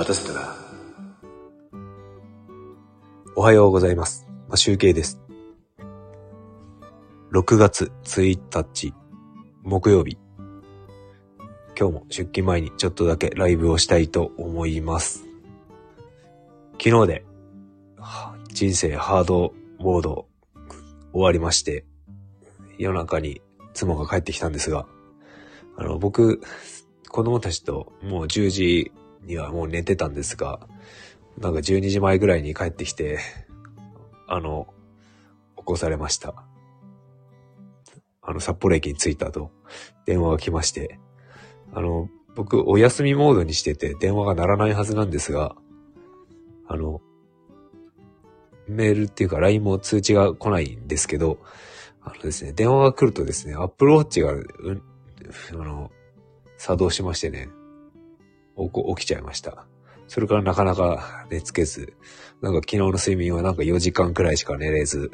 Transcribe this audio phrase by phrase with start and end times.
[0.00, 0.56] 待たせたな。
[3.36, 4.26] おはようございます。
[4.48, 5.20] まあ、集計です。
[7.32, 8.94] 6月1日、
[9.62, 10.16] 木曜日。
[11.78, 15.26] 今日も出勤前にちょっとだけライブをしたいと思います。
[16.82, 17.24] 昨日で、
[18.54, 20.28] 人生ハードモード
[21.12, 21.84] 終わりまして、
[22.78, 23.42] 夜中に
[23.74, 24.86] 妻が帰ってきたんですが、
[25.76, 26.40] あの、僕、
[27.10, 28.92] 子供たちともう10時
[29.22, 30.60] にはもう寝てたんですが、
[31.38, 33.18] なんか12時前ぐらいに帰ってきて、
[34.26, 34.72] あの、
[35.56, 36.44] 起こされました。
[38.22, 39.50] あの、札幌駅に着いたと
[40.06, 40.98] 電話が来まして、
[41.72, 45.56] あの、僕、お休みモードにしてて電話が鳴らないはずなんですが、
[46.66, 47.00] あの、
[48.68, 51.38] メールっていうか LINE も通知が来ないんですけど、
[52.02, 54.82] あのですね、電話が来るとですね、Apple Watch が、うん、
[55.52, 55.90] あの、
[56.56, 57.48] 作動しましてね、
[58.68, 59.66] 起きちゃいました。
[60.08, 61.94] それからなかなか寝つけず、
[62.42, 65.10] なんか昨日の睡眠はなんか4時間くらいしか寝れず、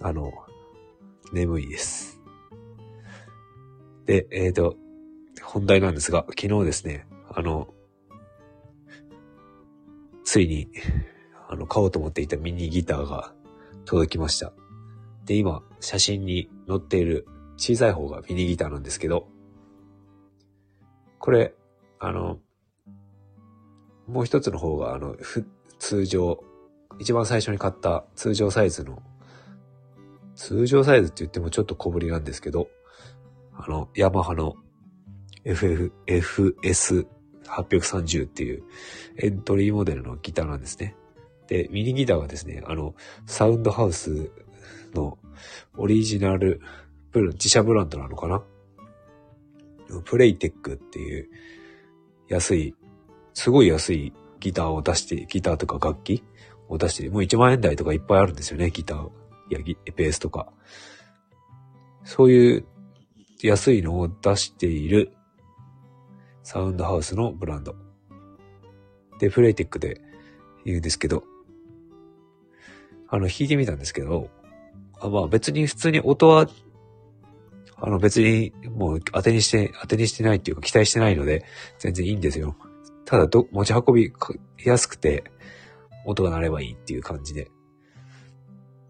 [0.00, 0.32] あの、
[1.32, 2.20] 眠いです。
[4.06, 4.76] で、えっ、と、
[5.42, 7.68] 本題なんですが、昨日ですね、あの、
[10.24, 10.68] ついに、
[11.48, 13.34] あの、買おうと思っていたミニギターが
[13.84, 14.52] 届きました。
[15.24, 19.28] で、今、写真に載っている小さい方がミニギターなんですけど、
[21.18, 21.54] これ、
[21.98, 22.38] あの、
[24.06, 25.46] もう一つの方が、あの、ふ、
[25.78, 26.42] 通常、
[26.98, 29.02] 一番最初に買った通常サイズの、
[30.34, 32.68] 通常サイズって言ってもちょっと小ぶりなんですけど、
[33.54, 34.54] あの、ヤマハの
[35.44, 38.62] FF、FS830 っていう
[39.18, 40.94] エントリーモデルのギターなんですね。
[41.48, 42.94] で、ミニギターはですね、あの、
[43.26, 44.30] サウンドハウス
[44.94, 45.18] の
[45.76, 46.60] オリジナル
[47.14, 48.42] 自社ブランドなのかな？
[50.04, 51.28] プレイテックっていう
[52.28, 52.74] 安い、
[53.34, 56.22] すごい安いギターを出して、ギターとか楽器
[56.68, 59.10] を出して、もう1万円台とかいっぱいあるんですよね、ギター。
[59.50, 60.52] や、ギベースとか。
[62.04, 62.66] そういう
[63.42, 65.12] 安いのを出している
[66.42, 67.74] サウンドハウスのブランド。
[69.18, 70.00] で、プレイテックで
[70.64, 71.24] 言うんですけど、
[73.08, 74.30] あの、弾いてみたんですけど、
[75.00, 76.48] あまあ別に普通に音は、
[77.78, 81.44] あの別にもう当てにして、当てにしてないっていうか期待してないので、
[81.78, 82.56] 全然いいんですよ。
[83.04, 84.12] ただど、持ち運び
[84.64, 85.24] やすくて、
[86.06, 87.50] 音が鳴ればいいっていう感じで。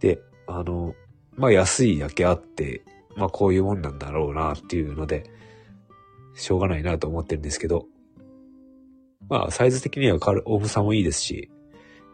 [0.01, 0.95] で、あの、
[1.35, 2.85] まあ安いだけあって、
[3.17, 5.25] まあこういうもんなんだろうなっていうので、
[6.35, 7.87] しょうがないなと思ってるんですけど、
[9.29, 11.51] まあサイズ的には軽重さもいいですし、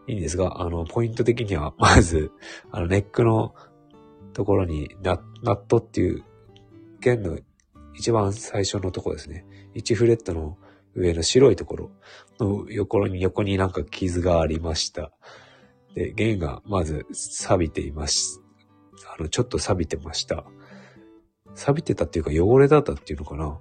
[0.06, 2.32] いいんですが、あの、ポイント的には、まず、
[2.70, 3.54] あの、ネックの
[4.32, 6.24] ところにナ、ナットっていう、
[7.02, 7.38] 弦の
[7.94, 9.44] 一番最初のとこですね。
[9.74, 10.56] 1フレットの
[10.94, 11.90] 上の白いところ
[12.38, 15.12] の横に、横になんか傷がありました。
[15.94, 18.40] で、弦がまず錆びています。
[19.18, 20.44] あの、ちょっと錆びてました。
[21.54, 23.58] 錆びてたっていうか汚れだったっていうのかな。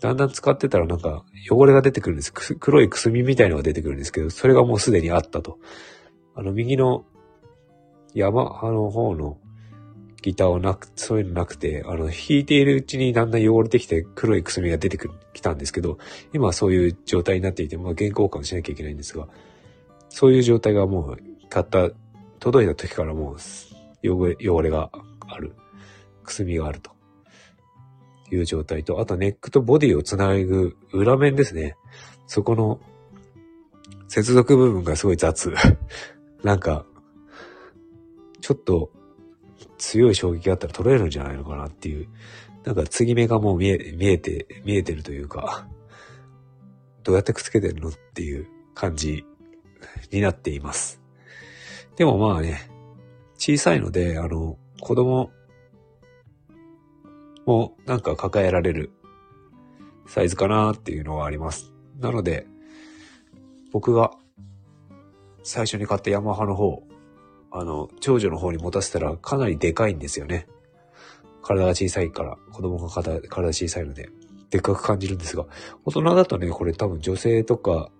[0.00, 2.32] だんだん使ってたらなんか汚れが出てくるんです。
[2.32, 5.58] 黒いくすみみたいのが出てくるんですけど、それがもうすでにあったと。
[6.34, 7.04] あの、右の
[8.14, 9.38] 山派の方の
[10.22, 14.98] ギターはなく、そういうのなくて、あの、弾いているうちにだんだん汚れてきて黒いくすみが出て、
[15.32, 15.98] きたんですけど、
[16.32, 19.28] 今はそういう状態になっていて、まあ、原交換しなきゃいけないんですが、
[20.08, 21.16] そういう状態がもう、
[21.48, 21.90] 買った、
[22.38, 23.36] 届いた時からもう、
[24.08, 24.90] 汚れ、汚れが
[25.28, 25.54] ある。
[26.24, 26.90] くすみがあると。
[28.32, 31.76] いう状態と、あとネックとボディをつなぐ裏面ですね。
[32.26, 32.80] そこの
[34.08, 35.52] 接続部分がすごい雑。
[36.44, 36.86] なんか、
[38.40, 38.90] ちょっと
[39.78, 42.08] 強い衝撃があったら取れるんじゃないのかなっていう。
[42.64, 45.66] なんか継ぎ目がもう見え、見えて、見えてるというか、
[47.02, 49.24] どうやってくっつけてるのっていう感じ
[50.10, 51.00] になっています。
[51.96, 52.70] でもまあね、
[53.36, 55.30] 小さいので、あの、子供
[57.46, 58.90] もなんか抱えられる
[60.06, 61.72] サイズかなっていうのはあります。
[61.98, 62.46] なので、
[63.72, 64.12] 僕が
[65.42, 66.82] 最初に買ったヤマハの方、
[67.50, 70.46] あの、長女の方に持たせたらかなりでかいんですよね。
[71.42, 74.10] 体が小さいから、子供が体体小さいので、
[74.50, 75.46] でっかく感じるんですが、
[75.84, 77.90] 大人だとね、これ多分女性とか、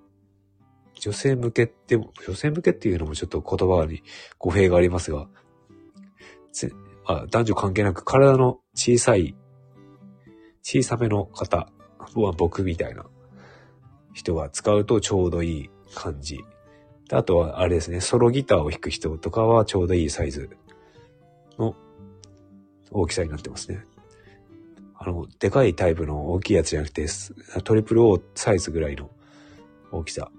[1.00, 4.02] 女性向けって、女性向けっていうのもちょっと言葉に
[4.38, 5.28] 語弊がありますが、
[7.06, 9.34] あ男女関係なく体の小さい、
[10.62, 11.72] 小さめの方
[12.14, 13.06] は僕みたいな
[14.12, 16.44] 人が使うとちょうどいい感じ。
[17.10, 20.48] であとはあれですね、ソロギターを弾く人とかはちょうどいいサイズ
[21.58, 21.74] の
[22.92, 23.84] 大きさになってますね。
[24.94, 27.06] あの、でかいタイプの大きいやつじゃなくて、
[27.64, 29.10] トリプル O サイズぐらいの
[29.90, 30.30] 大きさ。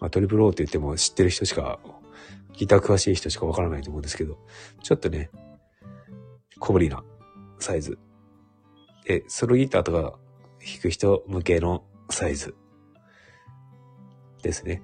[0.00, 1.78] まあ、トリプル O って言っても知ってる人しか、
[2.54, 4.38] ギター詳しい人しかわからないと思うんですけど、
[4.82, 5.30] ちょっとね、
[6.58, 7.04] 小ぶりな
[7.58, 7.98] サイズ。
[9.04, 10.18] で、ソロギターとか
[10.64, 12.54] 弾く人向けのサイズ
[14.42, 14.82] ですね。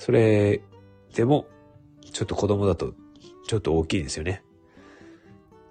[0.00, 0.62] それ
[1.14, 1.46] でも、
[2.10, 2.94] ちょっと子供だと
[3.46, 4.42] ちょっと大きいですよね。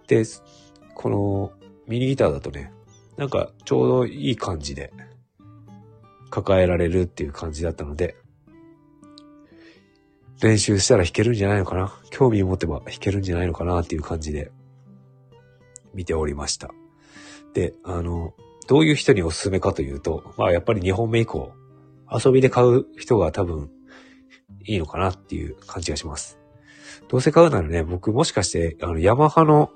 [0.08, 0.24] で、
[0.94, 1.52] この
[1.88, 2.72] ミニギターだとね、
[3.18, 4.94] なんかちょうどいい感じで
[6.30, 8.18] 抱えられるっていう感じだったので、
[10.44, 11.92] 練習したら弾けるんじゃないのかな？
[12.12, 14.52] 興味を持てば弾けるんじゃないのかなっていう感じで
[15.96, 16.70] 見ておりました。
[17.56, 18.36] で、あの、
[18.68, 21.52] どういう人におすすめかというと、まあやっぱり2本目以降、
[22.14, 23.72] 遊びで買う人が多分
[24.69, 26.39] いいのかなっていう感じがします。
[27.07, 29.71] どうせ買うならね、僕もしかして、あの、ヤマハの、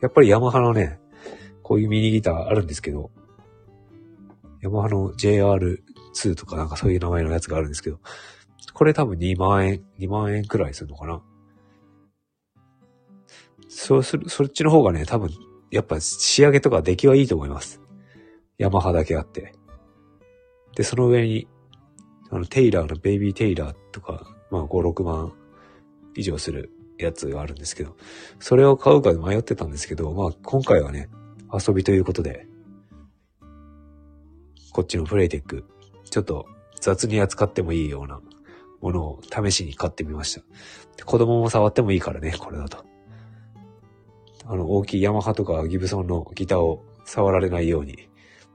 [0.00, 1.00] やっぱりヤマハのね、
[1.62, 3.10] こういうミニギターあるんですけど、
[4.62, 7.98] ヤマハの JR2 とかなんかそういう名前のやつがあるんですけど、
[8.72, 11.22] これ多分2万円、2万円くらいするのかな。
[13.68, 15.30] そうする、そっちの方がね、多分、
[15.72, 17.80] やっぱ仕上げとか出来はいいと思います。
[18.58, 19.54] ヤマハだけあって。
[20.76, 21.48] で、その上に、
[22.30, 25.32] あの、テイラーのベイビーテイラーとか、まあ5、6万
[26.14, 27.96] 以上するやつがあるんですけど、
[28.38, 31.08] それを買うか迷ってたんですけど、まあ今回はね、
[31.52, 32.46] 遊びということで、
[34.72, 35.64] こっちのプレイテック、
[36.10, 36.46] ちょっと
[36.80, 38.20] 雑に扱ってもいいような
[38.80, 40.34] ものを試しに買ってみまし
[40.96, 41.04] た。
[41.04, 42.84] 子供も触ってもいいからね、これだと。
[44.44, 48.08] あの、大きいヤマハとかギブソンのギターを触られないように、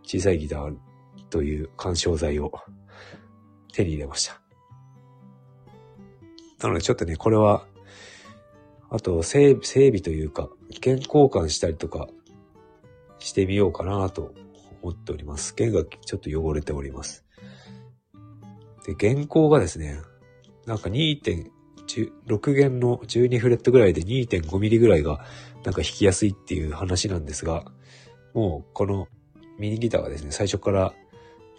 [0.03, 0.75] 小さいギター
[1.29, 2.51] という干渉剤を
[3.73, 4.40] 手に入れました。
[6.61, 7.65] なのでちょっとね、これは、
[8.89, 10.49] あと整備というか、
[10.81, 12.07] 弦交換したりとか
[13.19, 14.33] してみようかなと
[14.81, 15.55] 思っております。
[15.55, 17.25] 弦がちょっと汚れております。
[18.85, 20.01] で、弦高がですね、
[20.65, 25.25] なんか2.6弦の12フレットぐらいで2.5ミリぐらいが
[25.63, 27.65] なんか弾きやすいっていう話なんですが、
[28.33, 29.07] もうこの
[29.57, 30.93] ミニギターはですね、最初から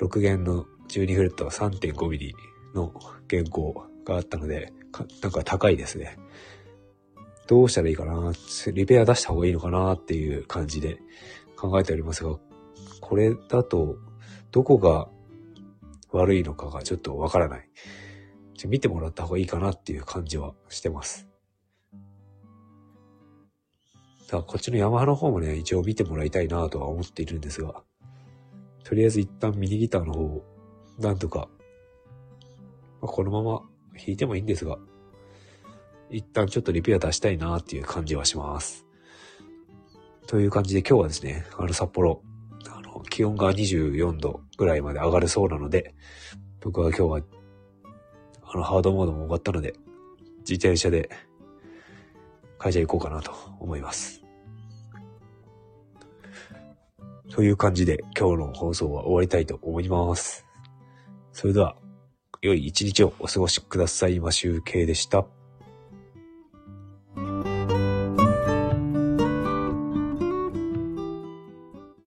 [0.00, 2.34] 6弦の12フレットは3.5ミリ
[2.74, 2.92] の
[3.28, 4.72] 弦高があったので、
[5.22, 6.18] なんか高いですね。
[7.46, 8.32] どうしたらいいかな？
[8.72, 10.98] リペア出した方がいいのかなっていう感じで
[11.56, 12.36] 考えておりますが、
[13.00, 13.96] これだと、
[14.50, 15.08] どこが
[16.12, 17.68] 悪いのかがちょっとわからない。
[18.66, 21.26] 見てもらった方がいいかなっていう感じはしてます。
[24.26, 27.82] だからこっちのヤマハの方もね、一応見てもらいたいなとは思っているんですが、
[28.84, 30.44] とりあえず一旦ミニギターの方を、
[30.98, 31.48] なんとか、
[33.00, 33.62] まあ、このまま
[33.94, 34.78] 弾いてもいいんですが、
[36.10, 38.86] 一旦ちょっとリペア出したいなっていう感じはします。
[40.26, 42.22] という感じで今日はですね、あの札幌、
[42.68, 45.94] あの、気温が24度ぐらいまで上がるそうなので、
[46.60, 47.20] 僕は今日は、
[48.42, 49.74] あの、ハードモードも終わったので、
[50.40, 51.10] 自転車で
[52.58, 54.22] 会社行こうかなと思います。
[57.30, 60.46] という感じで今日の放送は終わりたいと思います。
[61.32, 61.76] それでは、
[62.42, 65.24] 良い一日をお過ごしくださいま集計でした。